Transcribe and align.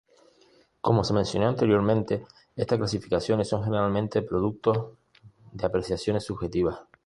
Como 0.81 1.03
se 1.03 1.13
mencionó 1.13 1.47
anteriormente, 1.47 2.25
estas 2.55 2.79
clasificaciones 2.79 3.47
son 3.49 3.63
generalmente 3.63 4.23
productos 4.23 4.97
de 5.51 5.63
apreciaciones 5.63 6.23
subjetivas. 6.23 6.79